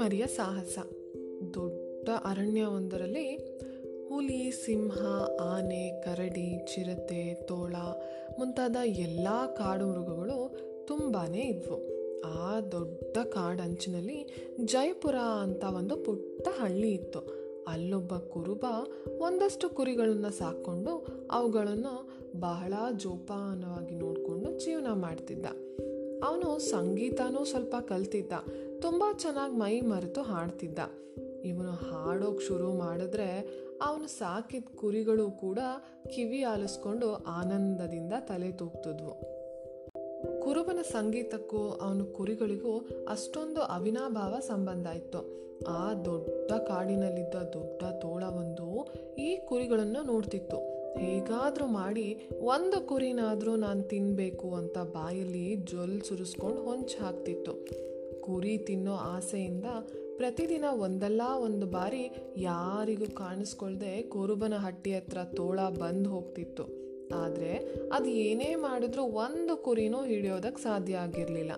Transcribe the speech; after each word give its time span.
ಕುರಿಮರಿಯ 0.00 0.26
ಸಾಹಸ. 0.26 0.78
ದೊಡ್ಡ 1.54 2.08
ಅರಣ್ಯವೊಂದರಲ್ಲಿ 2.24 3.36
ಹುಲಿ, 4.08 4.50
ಸಿಂಹ, 4.50 4.98
ಆನೆ, 5.40 6.02
ಕರಡಿ, 6.02 6.66
ಚಿರತೆ, 6.74 7.34
ತೋಳ 7.34 7.74
ಮುಂತಾದ 8.38 8.76
ಎಲ್ಲ 8.84 9.28
ಕಾಡು 9.56 9.86
ಮೃಗಗಳು 9.86 10.56
ತುಂಬಾ 10.86 11.26
ಇದ್ವು. 11.26 11.76
ಆ 12.20 12.60
ದೊಡ್ಡ 12.60 13.16
ಕಾಡಂಚಿನಲ್ಲಿ 13.18 14.48
ಜೈಪುರ 14.64 15.14
ಅಂತ 15.14 15.64
ಒಂದು 15.64 15.96
ಪುಟ್ಟ 15.96 16.48
ಹಳ್ಳಿ 16.60 16.90
ಇತ್ತು. 16.90 17.20
ಅಲ್ಲೊಬ್ಬ 17.68 18.16
ಕುರುಬ 18.16 18.64
ಒಂದಷ್ಟು 19.18 19.68
ಕುರಿಗಳನ್ನು 19.68 20.30
ಸಾಕೊಂಡು 20.30 21.06
ಅವುಗಳನ್ನು 21.30 22.10
ಬಹಳ 22.40 22.72
ಜೋಪಾನವಾಗಿ 22.96 23.94
ನೋಡಿಕೊಂಡು 23.94 24.64
ಜೀವನ 24.64 24.86
ಮಾಡ್ತಿದ್ದ. 24.92 25.46
ಅವನು 26.24 26.58
ಸಂಗೀತನೂ 26.58 27.44
ಸ್ವಲ್ಪ 27.44 27.76
ಕಲ್ತಿದ್ದ. 27.88 28.32
ತುಂಬ 28.80 29.04
ಚೆನ್ನಾಗಿ 29.18 29.54
ಮೈ 29.54 29.80
ಮರೆತು 29.80 30.22
ಹಾಡ್ತಿದ್ದ. 30.22 30.78
ಇವನು 31.44 31.70
ಹಾಡೋಕೆ 31.70 32.44
ಶುರು 32.46 32.72
ಮಾಡಿದ್ರೆ 32.72 33.60
ಅವನು 33.82 34.06
ಸಾಕಿದ 34.06 34.64
ಕುರಿಗಳು 34.76 35.30
ಕೂಡ 35.30 35.58
ಕಿವಿ 36.14 36.42
ಆಲಿಸ್ಕೊಂಡು 36.42 37.12
ಆನಂದದಿಂದ 37.12 38.12
ತಲೆ 38.28 38.52
ತೂಗ್ತಿದ್ವು. 38.52 39.40
ಕುರುಬನ 40.40 40.82
ಸಂಗೀತಕ್ಕೂ 40.82 41.58
ಅವನ 41.58 42.02
ಕುರಿಗಳಿಗೂ 42.02 42.78
ಅಷ್ಟೊಂದು 43.08 43.60
ಅವಿನಾಭಾವ 43.60 44.40
ಸಂಬಂಧ 44.40 44.86
ಇತ್ತು. 44.86 45.40
ಆ 45.68 45.94
ದೊಡ್ಡ 45.94 46.52
ಕಾಡಿನಲ್ಲಿದ್ದ 46.52 47.34
ದೊಡ್ಡ 47.34 47.82
ತೋಳವೊಂದು 47.82 48.94
ಈ 49.14 49.36
ಕುರಿಗಳನ್ನು 49.36 50.02
ನೋಡ್ತಿತ್ತು. 50.06 50.79
ಹೇಗಾದ್ರೂ 50.98 51.66
ಮಾಡಿ 51.66 52.28
ಒಂದು 52.40 52.86
ಕುರಿನಾದರೂ 52.86 53.56
ನಾನು 53.56 53.82
ತಿನ್ಬೇಕು 53.82 54.54
ಅಂತ 54.54 54.78
ಬಾಯಲ್ಲಿ 54.78 55.56
ಜೊಲ್ 55.56 56.02
ಸುರಿಸ್ಕೊಂಡು 56.02 56.62
ಹೊಂಚು 56.62 57.04
ಹಾಕ್ತಿತ್ತು. 57.04 57.52
ಕುರಿ 58.20 58.58
ತಿನ್ನೋ 58.58 58.94
ಆಸೆಯಿಂದ 58.94 59.64
ಪ್ರತಿದಿನ 60.16 60.64
ಒಂದಲ್ಲ 60.64 61.22
ಒಂದು 61.44 61.66
ಬಾರಿ 61.66 62.10
ಯಾರಿಗೂ 62.36 63.06
ಕಾಣಿಸ್ಕೊಳ್ದೆ 63.06 64.02
ಕುರುಬನ 64.02 64.54
ಹಟ್ಟಿ 64.54 64.94
ಹತ್ರ 64.94 65.18
ತೋಳ 65.36 65.60
ಬಂದು 65.60 66.10
ಹೋಗ್ತಿತ್ತು. 66.10 66.64
ಆದರೆ 67.14 67.56
ಅದು 67.92 68.08
ಏನೇ 68.08 68.54
ಮಾಡಿದ್ರೂ 68.54 69.02
ಒಂದು 69.02 69.56
ಕುರಿನೂ 69.56 70.04
ಹಿಡಿಯೋದಕ್ಕೆ 70.04 70.62
ಸಾಧ್ಯ 70.62 70.96
ಆಗಿರಲಿಲ್ಲ. 70.96 71.52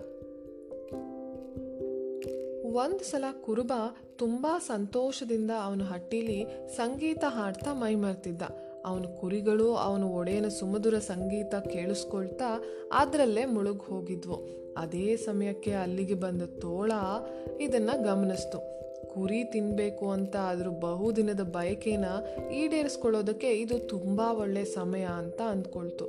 ಒಂದು 2.75 3.03
ಸಲ 3.03 3.23
ಕುರುಬ 3.41 3.73
ತುಂಬ 4.17 4.47
ಸಂತೋಷದಿಂದ 4.59 5.51
ಅವನ 5.63 5.81
ಹಟ್ಟಿಲಿ 5.81 6.45
ಸಂಗೀತ 6.75 7.23
ಹಾಡ್ತಾ 7.27 7.73
ಮೈಮರ್ತಿದ್ದ. 7.73 8.41
ಅವನ 8.85 9.05
ಕುರಿಗಳು, 9.19 9.75
ಅವನ 9.75 10.03
ಒಡೆಯನ 10.03 10.47
ಸುಮಧುರ 10.47 10.99
ಸಂಗೀತ 10.99 11.55
ಕೇಳಿಸ್ಕೊಳ್ತಾ 11.55 12.63
ಅದರಲ್ಲೇ 12.91 13.45
ಮುಳುಗ್ 13.45 13.83
ಹೋಗಿದ್ವು. 13.83 14.63
ಅದೇ 14.77 15.15
ಸಮಯಕ್ಕೆ 15.15 15.71
ಅಲ್ಲಿಗೆ 15.71 16.13
ಬಂದ 16.13 16.41
ತೋಳ 16.41 16.91
ಇದನ್ನ 17.61 17.89
ಗಮನಿಸ್ತು. 18.03 18.73
ಕುರಿ 19.13 19.43
ತಿನ್ನಬೇಕು 19.43 20.09
ಅಂತ 20.09 20.35
ಅದ್ರ 20.35 20.67
ಬಹುದಿನದ 20.67 21.41
ಬಯಕೆನ 21.41 22.05
ಈಡೇರಿಸ್ಕೊಳ್ಳೋದಕ್ಕೆ 22.53 23.47
ಇದು 23.47 23.79
ತುಂಬಾ 23.79 24.33
ಒಳ್ಳೆ 24.33 24.65
ಸಮಯ 24.65 25.01
ಅಂತ 25.01 25.41
ಅಂದ್ಕೊಳ್ತು. 25.41 26.05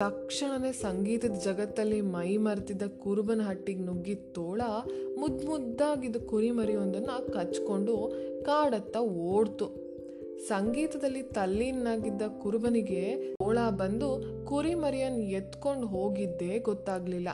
ತಕ್ಷಣನೇ 0.00 0.72
ಸಂಗೀತದ 0.72 1.32
ಜಗತ್ತಲ್ಲಿ 1.44 2.00
ಮೈ 2.00 2.36
ಮರೆತಿದ್ದ 2.36 2.82
ಕುರುಬನ 2.82 3.40
ಹಟ್ಟಿಗೆ 3.40 3.82
ನುಗ್ಗಿದ 3.82 4.18
ತೋಳ 4.32 4.60
ಮುದ್ದು 5.18 5.46
ಮುದ್ದಾಗಿದ್ದ 5.46 6.16
ಕುರಿಮರಿಯೊಂದನ್ನ 6.16 7.10
ಕಚ್ಕೊಂಡು 7.32 7.96
ಕಾಡತ್ತ 8.44 8.96
ಓಡ್ತು. 8.96 9.83
ಸಂಗೀತದಲ್ಲಿ 10.38 11.22
ತಲ್ಲೀನಾಗಿದ್ದ 11.22 12.22
ಕುರುಬನಿಗೆ 12.42 13.32
ತೋಳ 13.32 13.58
ಬಂದು 13.70 14.22
ಕುರಿಮರಿಯನ್ 14.46 15.20
ಎತ್ಕೊಂಡು 15.20 15.86
ಹೋಗಿದ್ದೇ 15.86 16.58
ಗೊತ್ತಾಗ್ಲಿಲ್ಲ. 16.58 17.28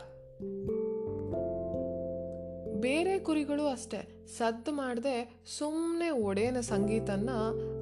ಬೇರೆ 2.80 3.18
ಕುರಿಗಳು 3.18 3.66
ಅಷ್ಟೇ. 3.66 4.26
ಸದ್ದು 4.36 4.72
ಮಾಡದೆ 4.72 5.42
ಸುಮ್ಮನೆ 5.58 6.10
ಒಡೆಯನ 6.10 6.60
ಸಂಗೀತನ 6.60 7.30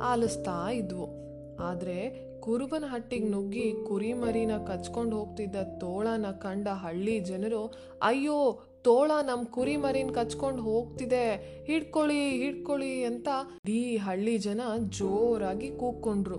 ಆಲಿಸ್ತಾ 0.03 0.71
ಇದ್ವು. 0.71 1.09
ಆದರೆ 1.56 2.29
ಕುರುಬನ 2.41 2.85
ಹಟ್ಟಿಗೆ 2.87 3.29
ನುಗ್ಗಿ 3.29 3.75
ಕುರಿಮರಿನ 3.89 4.50
ಕಚ್ಕೊಂಡು 4.67 5.17
ಹೋಗ್ತಿದ್ದ 5.17 5.56
ತೋಳನ 5.79 6.27
ಕಂಡ 6.31 6.69
ಹಳ್ಳಿ 6.69 7.21
ಜನರು, 7.21 7.67
ಅಯ್ಯೋ 8.03 8.62
ತೋಳ 8.88 9.10
ನಮ್ಮ 9.26 9.44
ಕುರಿಮರಿನ 9.44 10.10
ಕಚ್ಕೊಂಡು 10.15 10.62
ಹೋಗ್ತಿದೆ. 10.62 11.25
ಹಿಡ್ಕೊಳ್ಳಿ 11.66 12.31
ಹಿಡ್ಕೊಳ್ಳಿ 12.31 13.04
ಅಂತ 13.04 13.28
ಈ 13.69 13.97
ಹಳ್ಳಿ 13.97 14.38
ಜನ 14.38 14.60
ಜೋರಾಗಿ 14.88 15.71
ಕೂಕೊಂಡ್ರು 15.71 16.38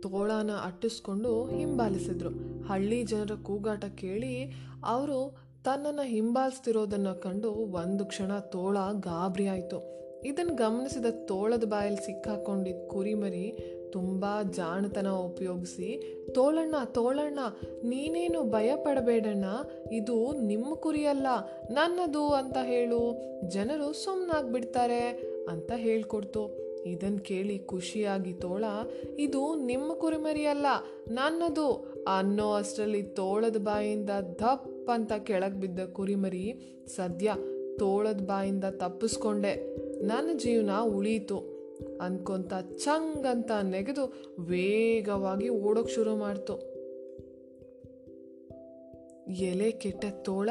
ತೋಳನ 0.00 0.50
ಅಟ್ಟಿಸ್ಕೊಂಡು 0.64 1.46
ಹಿಂಬಾಲಿಸಿದ್ರು. 1.46 2.30
ಹಳ್ಳಿ 2.66 3.02
ಜನರ 3.02 3.30
ಕೂಗಾಟ 3.42 3.84
ಕೇಳಿ 3.84 4.52
ಅವರು 4.84 5.36
ತನ್ನನ್ನು 5.64 6.02
ಹಿಂಬಾಲಿಸ್ತಿರೋದನ್ನ 6.02 7.08
ಕಂಡು 7.08 7.50
ಒಂದು 7.52 8.04
ಕ್ಷಣ 8.04 8.38
ತೋಳ 8.38 8.78
ಗಾಬರಿ 9.00 9.46
ಆಯಿತು. 9.46 9.98
ಇದನ್ನು 10.24 10.54
ಗಮನಿಸಿದ 10.54 11.06
ತೋಳದ 11.06 11.64
ಬಾಯಲ್ಲಿ 11.64 12.06
ಸಿಕ್ಕಾಕೊಂಡಿದ್ದ 12.06 12.88
ಕುರಿಮರಿ 12.88 13.58
ತುಂಬ 13.92 14.24
ಜಾಣತನ 14.42 15.08
ಉಪಯೋಗಿಸಿ, 15.08 16.18
ತೋಳಣ್ಣ 16.34 16.74
ತೋಳಣ್ಣ, 16.84 17.38
ನೀನೇನು 17.84 18.42
ಭಯ 18.42 18.72
ಪಡಬೇಡಣ್ಣ 18.76 19.44
ಇದು 19.92 20.32
ನಿಮ್ಮ 20.32 20.74
ಕುರಿಯಲ್ಲ, 20.74 21.26
ನನ್ನದು 21.70 22.28
ಅಂತ 22.28 22.56
ಹೇಳು, 22.62 23.00
ಜನರು 23.48 23.92
ಸುಮ್ಮನಾಗ್ಬಿಡ್ತಾರೆ 23.92 25.08
ಅಂತ 25.48 25.72
ಹೇಳ್ಕೊಡ್ತು. 25.76 26.68
ಇದನ್ 26.86 27.18
ಕೇಳಿ 27.18 27.58
ಖುಷಿಯಾಗಿ 27.58 28.32
ತೋಳ, 28.32 28.64
ಇದು 29.18 29.54
ನಿಮ್ಮ 29.54 29.94
ಕುರಿಮರಿ 29.94 30.44
ಅಲ್ಲ 30.44 30.66
ನನ್ನದು 31.08 31.68
ಅನ್ನೋ 32.16 32.52
ಅಷ್ಟರಲ್ಲಿ 32.52 33.02
ತೋಳದ 33.02 33.56
ಬಾಯಿಂದ 33.56 34.10
ದಪ್ಪ 34.10 34.90
ಅಂತ 34.90 35.12
ಕೆಳಗೆ 35.12 35.60
ಬಿದ್ದ 35.60 35.80
ಕುರಿಮರಿ 35.80 36.60
ಸದ್ಯ 36.96 37.32
ತೋಳದ 37.78 38.20
ಬಾಯಿಂದ 38.20 38.64
ತಪ್ಪಿಸ್ಕೊಂಡೆ. 38.64 39.87
ನನ್ನ 40.02 40.38
ಜೀವನ 40.38 40.70
ಉಳೀತು. 40.82 41.58
ಅನ್ಕೊಂತ 42.00 42.52
ಅಂತ 43.30 43.50
ನೆಗೆದು 43.62 44.12
ವೇಗವಾಗಿ 44.38 45.48
ಓಡೋಕ್ 45.48 45.90
ಶುರು 45.90 46.16
ಮಾಡ್ತು. 46.16 46.58
ಎಲೆ 49.32 49.70
ಕೆಟ್ಟ 49.70 50.04
ತೋಳ? 50.22 50.48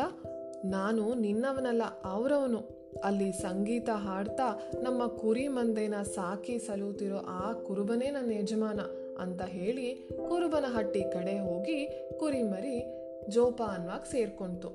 ನಾನು 0.66 1.14
ನಿನ್ನವನಲ್ಲ, 1.14 1.82
ಅವರವನು. 2.06 2.78
ಅಲ್ಲಿ 3.04 3.32
ಸಂಗೀತ 3.32 3.90
ಹಾಡ್ತಾ 3.90 4.72
ನಮ್ಮ 4.84 5.08
ಕುರಿ 5.08 5.48
ಮಂದೇನ 5.48 6.02
ಸಾಕಿ 6.02 6.60
ಸಲುತ್ತಿರೋ 6.60 7.18
ಆ 7.18 7.54
ಕುರುಬನೇ 7.54 8.10
ನನ್ನ 8.10 8.32
ಯಜಮಾನ 8.32 8.80
ಅಂತ 9.20 9.42
ಹೇಳಿ 9.42 9.96
ಕುರುಬನ 10.30 10.66
ಹಟ್ಟಿ 10.68 11.02
ಕಡೆ 11.02 11.40
ಹೋಗಿ 11.40 12.10
ಕುರಿಮರಿ 12.20 12.86
ಜೋಪಾನ್ವಾಗಿ 13.30 14.12
ಸೇರ್ಕೊಂತು. 14.12 14.70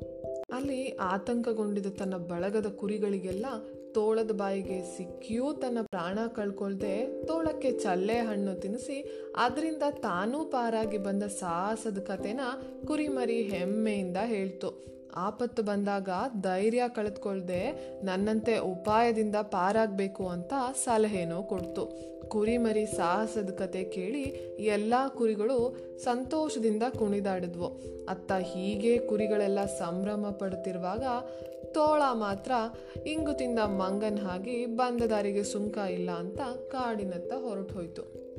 ಅಲ್ಲಿ 0.52 0.96
ಆತಂಕಗೊಂಡಿದ್ದ 1.00 1.86
ತನ್ನ 1.86 2.16
ಬಳಗದ 2.16 2.66
ಕುರಿಗಳಿಗೆಲ್ಲ 2.66 3.46
ತೋಳದ 3.94 4.30
ಬಾಯಿಗೆ 4.30 4.96
ಸಿಕ್ಕಿಯೂ 4.96 5.52
ತನ್ನ 5.52 5.78
ಪ್ರಾಣ 5.82 6.18
ಕಳ್ಕೊಳ್ದೆ 6.34 7.26
ತೋಳಕ್ಕೆ 7.26 7.70
ಚಲ್ಲೆ 7.78 8.18
ಹಣ್ಣು 8.20 8.60
ತಿನ್ನಿಸಿ 8.60 8.98
ಅದರಿಂದ 9.36 9.82
ತಾನೂ 9.90 10.44
ಪಾರಾಗಿ 10.44 10.98
ಬಂದ 10.98 11.22
ಸಾಹಸದ 11.22 11.98
ಕಥೆನ 11.98 12.40
ಕುರಿಮರಿ 12.86 13.42
ಹೆಮ್ಮೆಯಿಂದ 13.42 14.16
ಹೇಳ್ತು. 14.24 14.70
ಆಪತ್ತು 15.14 15.62
ಬಂದಾಗ 15.62 16.08
ಧೈರ್ಯ 16.42 16.82
ಕಳೆದುಕೊಳ್ಳದೆ 16.88 17.88
ನನ್ನಂತೆ 18.02 18.58
ಉಪಾಯದಿಂದ 18.58 19.36
ಪಾರಾಗಬೇಕು 19.36 20.28
ಅಂತ 20.28 20.52
ಸಲಹೆನೋ 20.84 21.42
ಕೊಡ್ತು. 21.42 22.12
ಕುರಿಮರಿ 22.28 22.86
ಸಾಹಸದ 22.86 23.50
ಕತೆ 23.50 23.84
ಕೇಳಿ 23.84 24.22
ಎಲ್ಲ 24.58 24.94
ಕುರಿಗಳು 25.08 25.76
ಸಂತೋಷದಿಂದ 26.04 26.82
ಕುಣಿದಾಡಿದ್ವು. 26.98 27.66
ಅತ್ತ 28.08 28.32
ಹೀಗೆ 28.32 28.98
ಕುರಿಗಳೆಲ್ಲ 28.98 29.64
ಸಂಭ್ರಮ 29.64 30.30
ಪಡುತ್ತಿರುವಾಗ 30.30 31.04
ತೋಳ 31.72 32.02
ಮಾತ್ರ 32.12 32.52
ಇಂಗು 33.06 33.38
ತಿಂದ 33.38 33.58
ಮಂಗನ್ 33.58 34.18
ಹಾಗೆ 34.18 34.66
ಬಂದದಾರಿಗೆ 34.66 35.42
ಸುಂಕ 35.42 35.78
ಇಲ್ಲ 35.78 36.10
ಅಂತ 36.10 36.40
ಕಾಡಿನತ್ತ 36.70 37.32
ಹೊರಟು 37.32 37.74
ಹೋಯ್ತು 37.74 38.31